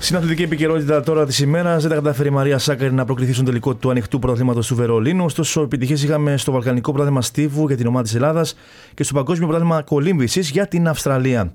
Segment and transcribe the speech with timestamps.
[0.00, 3.44] Στην αθλητική επικαιρότητα τώρα της ημέρας δεν τα καταφέρει η Μαρία Σάκκαρη να προκριθεί στον
[3.44, 5.24] τελικό του ανοιχτού πρωταθλήματος του Βερολίνου.
[5.24, 8.56] Ωστόσο, επιτυχίες είχαμε στο Βαλκανικό πρωτάθλημα Στίβου για την ομάδα της Ελλάδας
[8.94, 11.52] και στο Παγκόσμιο πρωτάθλημα Κολύμβησης για την Αυστραλία.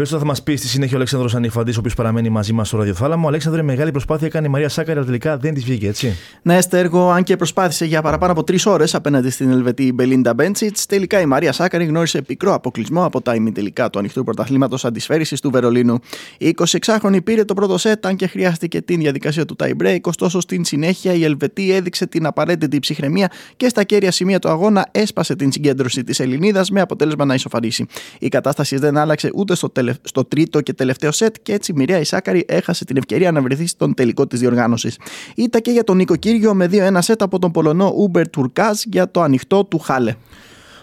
[0.00, 2.76] Περισσότερο θα μας πει στη συνέχεια ο Αλέξανδρος Ανιφαντής, ο οποίος παραμένει μαζί μας στο
[2.76, 3.28] ραδιοθάλαμο.
[3.28, 6.16] Αλέξανδρο, μεγάλη προσπάθεια έκανε η Μαρία Σάκκαρη, αλλά τελικά δεν της βγήκε, έτσι.
[6.42, 10.86] Ναι, Στέργιο, αν και προσπάθησε για παραπάνω από τρεις ώρες απέναντι στην Ελβετή Μπελίντα Μπέντσιτς,
[10.86, 15.50] τελικά η Μαρία Σάκκαρη γνώρισε πικρό αποκλεισμό από τα ημιτελικά του ανοιχτού πρωταθλήματος αντισφαίρισης του
[15.50, 15.98] Βερολίνου.
[16.38, 20.40] Η 26χρονη πήρε το πρώτο σετ, αν και χρειάστηκε την διαδικασία του tie break, ωστόσο
[20.40, 25.36] στην συνέχεια η Ελβετή έδειξε την απαραίτητη ψυχραιμία και στα κέρια σημεία του αγώνα έσπασε
[25.36, 27.86] την συγκέντρωση της Ελληνίδας με αποτέλεσμα να ισοφαρίσει.
[28.18, 29.98] Η κατάσταση δεν άλλαξε ούτε στο, τελε...
[30.02, 33.66] στο τρίτο και τελευταίο σετ και έτσι η Μυρία Ισάκαρη έχασε την ευκαιρία να βρεθεί
[33.66, 34.98] στον τελικό της διοργάνωσης.
[35.36, 39.10] Ήταν και για τον Νίκο Κύριο με 2-1 σετ από τον Πολωνό Ούμπερ Τουρκάζ για
[39.10, 40.14] το ανοιχτό του Χάλε.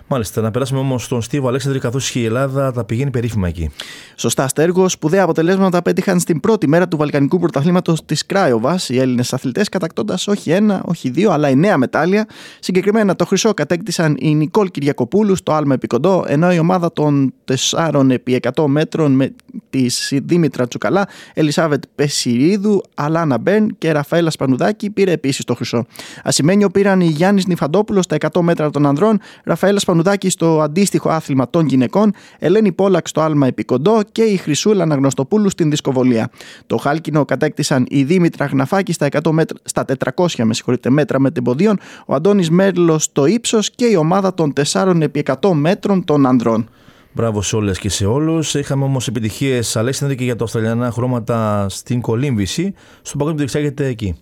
[0.09, 3.69] Μάλιστα, να περάσουμε όμως στον Στίβο Αλέξανδρη, καθώς η Ελλάδα τα πηγαίνει περίφημα εκεί.
[4.15, 4.89] Σωστά, Στέργο.
[4.89, 10.27] Σπουδαία αποτελέσματα πέτυχαν στην πρώτη μέρα του Βαλκανικού Πρωταθλήματος της Κράιοβας οι Έλληνες αθλητές, κατακτώντας
[10.27, 12.27] όχι ένα, όχι δύο, αλλά εννέα μετάλλια.
[12.59, 17.33] Συγκεκριμένα το χρυσό κατέκτησαν η Νικόλ Κυριακοπούλου στο άλμα επικοντό, ενώ η ομάδα των
[17.71, 19.33] 4 επί 100 μέτρων με
[19.69, 19.85] τη
[20.23, 25.85] Δήμητρα Τσουκαλά, Ελισάβετ Πεσιρίδου, Αλάνα Μπέρν και Ραφαέλα Σπανουδάκη πήρε επίσης το χρυσό.
[26.23, 29.95] Ασημένιο πήραν οι Γιάννης Νιφαντόπουλος στα 100 μέτρα των ανδρών, Ραφαέλα Σπανουδάκη
[30.29, 35.69] στο αντίστοιχο άθλημα των γυναικών, Ελένη Πόλαξ στο άλμα επικοντό και η Χρυσούλα Αναγνωστοπούλου στην
[35.69, 36.29] δισκοβολία.
[36.67, 39.85] Το χάλκινο κατέκτησαν η Δήμητρα Γναφάκη στα, 100 μέτρα, στα
[40.15, 45.01] 400 με μέτρα με τεμποδίων, ο Αντώνης Μέρλο στο ύψος και η ομάδα των 4
[45.01, 46.69] επί 100 μέτρων των ανδρών.
[47.17, 48.53] Μπράβο σε όλες και σε όλους.
[48.53, 52.73] Είχαμε όμως επιτυχίες, Αλέξανδρη, και για τα Αυστραλιανά χρώματα στην κολύμβηση.
[53.01, 54.15] Στον παγκόσμιο που διεξάγεται εκεί.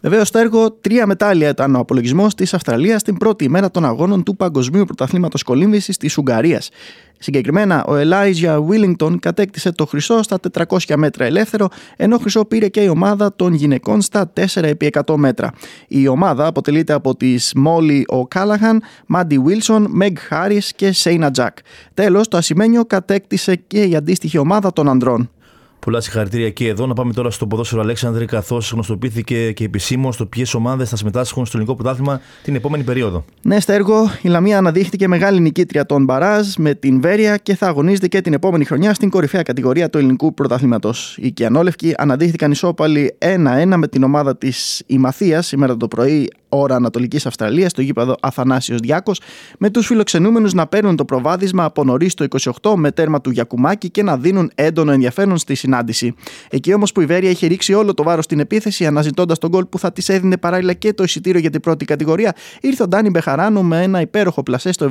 [0.00, 4.22] Βεβαίως, στο έργο τρία μετάλλια ήταν ο απολογισμός της Αυστραλίας την πρώτη ημέρα των αγώνων
[4.22, 6.70] του Παγκοσμίου Πρωταθλήματος Κολύμβησης της Ουγγαρίας.
[7.18, 12.80] Συγκεκριμένα, ο Ελάιζια Βίλινγκτον κατέκτησε το χρυσό στα 400 μέτρα ελεύθερο, ενώ χρυσό πήρε και
[12.80, 15.50] η ομάδα των γυναικών στα 4 επί 100 μέτρα.
[15.88, 21.56] Η ομάδα αποτελείται από τις Μόλι Ο Κάλαχαν, Μάντι Βίλσον, Μεγ Χάρι και Σέινα Τζακ.
[21.94, 25.30] Τέλος, το ασημένιο κατέκτησε και η αντίστοιχη ομάδα των ανδρών.
[25.84, 26.86] Πολλά συγχαρητήρια και εδώ.
[26.86, 31.46] Να πάμε τώρα στο ποδόσφαιρο Αλέξανδρη, καθώς γνωστοποιήθηκε και επισήμως το ποιες ομάδες θα συμμετάσχουν
[31.46, 33.24] στο ελληνικό πρωτάθλημα την επόμενη περίοδο.
[33.42, 38.08] Ναι, Στέργο, η Λαμία αναδείχθηκε μεγάλη νικήτρια των Μπαράζ με την Βέρεια και θα αγωνίζεται
[38.08, 41.16] και την επόμενη χρονιά στην κορυφαία κατηγορία του ελληνικού πρωταθλήματος.
[41.20, 47.26] Οι Κιανόλευκοι αναδείχθηκαν ισόπαλοι 1-1 με την ομάδα της Ημαθία σήμερα το πρωί ώρα Ανατολικής
[47.26, 49.20] Αυστραλίας, στο γήπεδο Αθανάσιος Διάκος,
[49.58, 52.24] με τους φιλοξενούμενους να παίρνουν το προβάδισμα από νωρίς το
[52.60, 56.14] 28 με τέρμα του Γιακουμάκη και να δίνουν έντονο ενδιαφέρον στη συνάντηση.
[56.50, 59.64] Εκεί όμως που η Βέρεια είχε ρίξει όλο το βάρος στην επίθεση, αναζητώντας τον γκολ
[59.64, 63.10] που θα της έδινε παράλληλα και το εισιτήριο για την πρώτη κατηγορία, ήρθε ο Ντάνι
[63.10, 64.90] Μπεχαράνου με ένα υπέροχο πλασέ στο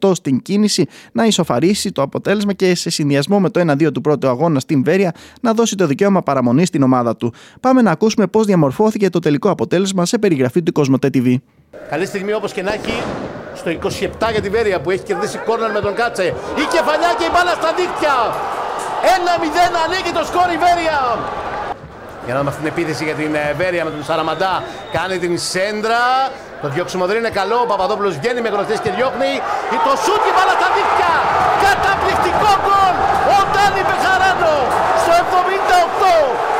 [0.00, 4.28] 78 στην κίνηση να ισοφαρίσει το αποτέλεσμα και σε συνδυασμό με το 1-2 του πρώτου
[4.28, 7.32] αγώνα στην Βέρεια να δώσει το δικαίωμα παραμονής στην ομάδα του.
[7.60, 11.36] Πάμε να ακούσουμε πώς διαμορφώθηκε το τελικό αποτέλεσμα σε περιγραφή του Κοσμοτέ TV.
[11.90, 13.02] Καλή στιγμή όπως και να έχει
[13.54, 16.26] στο 27 για τη Βέρεια που έχει κερδίσει κόρνερ με τον Κάτσε.
[16.62, 18.16] Η κεφαλιά και η μπάλα στα δίκτυα.
[19.04, 20.98] 1-0 ανοίγει το σκόρ η Βέρεια.
[22.24, 24.54] Για να δούμε αυτή την επίθεση για την ε, Βέρεια με τον Σαραμαντά.
[24.96, 26.04] Κάνει την σέντρα.
[26.62, 27.58] Το διώξιμο δεν είναι καλό.
[27.64, 29.32] Ο Παπαδόπουλος βγαίνει με γνωστές και διώχνει.
[29.74, 31.12] Ή το σούτ και μπάλα στα δίκτυα.
[31.64, 32.94] Καταπληκτικό γκολ.
[33.34, 34.54] Ο Ντάνι Πεχαράνο
[35.02, 36.54] στο 78.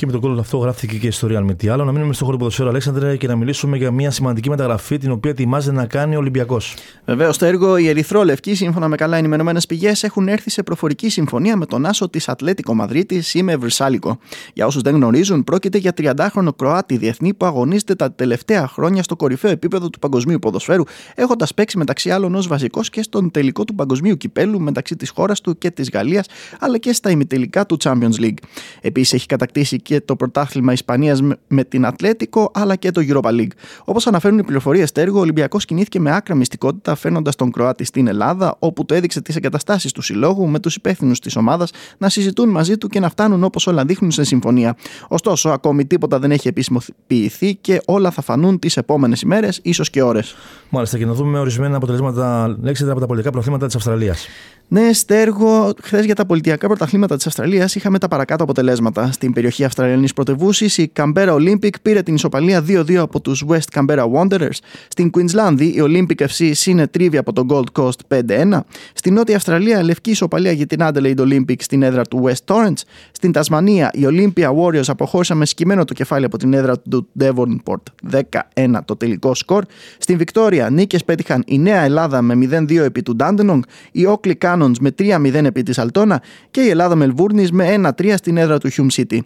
[0.00, 1.84] Και με τον κόλλο αυτό γράφτηκε και η ιστορία με τι άλλο.
[1.84, 5.30] Να μείνουμε στο χώρο ποδοσφαίρου Αλέξανδρε και να μιλήσουμε για μια σημαντική μεταγραφή την οποία
[5.30, 6.74] ετοιμάζεται να κάνει ο Ολυμπιακός.
[7.04, 11.56] Βεβαίως, στο έργο οι Ερυθρόλευκοι, σύμφωνα με καλά ενημερωμένες πηγές, έχουν έρθει σε προφορική συμφωνία
[11.56, 14.18] με τον άσο της Ατλέτικο Μαδρίτη ή με Βρυσάλικο.
[14.54, 19.16] Για όσους δεν γνωρίζουν, πρόκειται για 30χρονο Κροάτι διεθνή που αγωνίζεται τα τελευταία χρόνια στο
[19.16, 20.82] κορυφαίο επίπεδο του παγκοσμίου ποδοσφαίρου,
[21.14, 25.40] έχοντας παίξει μεταξύ άλλων ως βασικός και στον τελικό του παγκοσμίου κυπέλου μεταξύ της χώρας
[25.40, 26.26] του και της Γαλλίας,
[26.58, 28.38] αλλά και στα ημιτελικά του Champions League.
[28.80, 33.50] Επίσης, έχει κατακτήσει και το πρωτάθλημα Ισπανίας με την Ατλέτικο αλλά και το Europa League.
[33.84, 38.06] Όπως αναφέρουν οι πληροφορίες Τέργου, ο Ολυμπιακός κινήθηκε με άκρα μυστικότητα φαίνοντας τον Κροάτη στην
[38.06, 42.48] Ελλάδα, όπου το έδειξε τις εγκαταστάσεις του συλλόγου με τους υπεύθυνους της ομάδας να συζητούν
[42.48, 44.76] μαζί του και να φτάνουν όπως όλα δείχνουν σε συμφωνία.
[45.08, 50.02] Ωστόσο, ακόμη τίποτα δεν έχει επισημοποιηθεί και όλα θα φανούν τις επόμενες ημέρες, ίσως και
[50.02, 50.34] ώρες.
[50.68, 54.26] Μάλιστα, και να δούμε ορισμένα αποτελέσματα, λέξετε, από τα πολιτικά προθήματα της Αυστραλίας.
[54.72, 55.72] Ναι, στέργο.
[55.82, 59.12] Χθες για τα πολιτιακά πρωταθλήματα της Αυστραλίας είχαμε τα παρακάτω αποτελέσματα.
[59.12, 64.06] Στην περιοχή Αυστραλιανή πρωτευούση, η Canberra Olympic πήρε την ισοπαλία 2-2 από τους West Canberra
[64.12, 64.58] Wanderers.
[64.88, 68.60] Στην Queensland, η Olympic FC συνετρίβει από το Gold Coast 5-1.
[68.92, 72.82] Στην Νότια Αυστραλία, λευκή ισοπαλία για την Adelaide Olympic στην έδρα του West Torrens.
[73.12, 78.10] Στην Τασμανία, η Olympia Warriors αποχώρησαν με σκημένο το κεφάλι από την έδρα του Devonport
[78.54, 79.64] 11 το τελικό σκορ.
[79.98, 83.60] Στην Βικτόρια, νίκες πέτυχαν η Νέα Ελλάδα με 0-2 επί του Dandenong,
[83.92, 88.58] η Oakley με 3-0 επί της Αλτόνα και η Ελλάδα Μελβούρνης με 1-3 στην έδρα
[88.58, 89.18] του Hume City.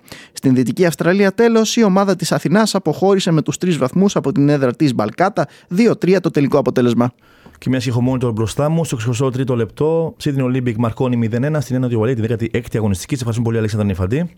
[0.45, 4.49] Στην Δυτική Αυστραλία, τέλος, η ομάδα της Αθηνάς αποχώρησε με τους τρεις βαθμούς από την
[4.49, 7.13] έδρα της Μπαλκάτα, 2-3 το τελικό αποτέλεσμα.
[7.59, 11.97] Και μια έχω monitor μπροστά μου, στο 23ο λεπτό, Sydney Olympic μαρκώνει 0-1 στην ένωτη
[11.97, 13.15] Βαλή, την 16η αγωνιστική.
[13.15, 14.31] Σε ευχαριστούμε πολύ, Αλέξανδρα Νιφαντή.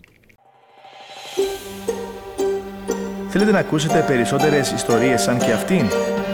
[3.27, 5.85] Θέλετε να ακούσετε περισσότερες ιστορίες σαν και αυτήν;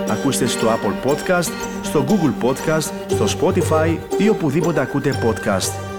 [0.10, 5.93] Ακούστε στο Apple Podcast, στο Google Podcast, στο Spotify ή οπουδήποτε ακούτε podcast.